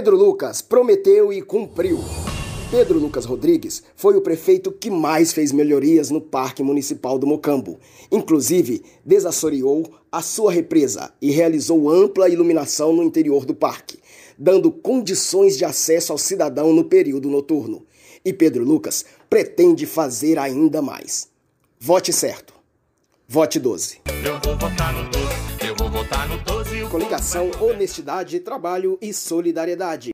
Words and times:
Pedro 0.00 0.16
Lucas 0.16 0.62
prometeu 0.62 1.30
e 1.30 1.42
cumpriu. 1.42 1.98
Pedro 2.70 2.98
Lucas 2.98 3.26
Rodrigues 3.26 3.82
foi 3.94 4.16
o 4.16 4.22
prefeito 4.22 4.72
que 4.72 4.90
mais 4.90 5.30
fez 5.30 5.52
melhorias 5.52 6.08
no 6.08 6.22
Parque 6.22 6.62
Municipal 6.62 7.18
do 7.18 7.26
Mocambo. 7.26 7.78
Inclusive, 8.10 8.82
desassoreou 9.04 9.84
a 10.10 10.22
sua 10.22 10.52
represa 10.52 11.12
e 11.20 11.30
realizou 11.30 11.90
ampla 11.90 12.30
iluminação 12.30 12.94
no 12.94 13.02
interior 13.02 13.44
do 13.44 13.54
parque, 13.54 13.98
dando 14.38 14.72
condições 14.72 15.58
de 15.58 15.66
acesso 15.66 16.12
ao 16.12 16.18
cidadão 16.18 16.72
no 16.72 16.84
período 16.84 17.28
noturno. 17.28 17.84
E 18.24 18.32
Pedro 18.32 18.64
Lucas 18.64 19.04
pretende 19.28 19.84
fazer 19.84 20.38
ainda 20.38 20.80
mais. 20.80 21.28
Vote 21.78 22.10
certo. 22.10 22.54
Vote 23.28 23.60
12. 23.60 23.98
Eu 24.24 24.40
vou 24.42 24.58
votar 24.58 24.94
no 24.94 25.10
12, 25.10 25.29
Coligação 26.88 27.50
Honestidade, 27.60 28.40
Trabalho 28.40 28.98
e 29.02 29.12
Solidariedade. 29.12 30.08